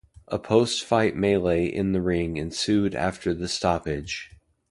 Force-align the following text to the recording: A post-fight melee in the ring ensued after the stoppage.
A 0.29 0.39
post-fight 0.39 1.15
melee 1.15 1.67
in 1.67 1.91
the 1.91 2.01
ring 2.01 2.35
ensued 2.35 2.95
after 2.95 3.35
the 3.35 3.47
stoppage. 3.47 4.31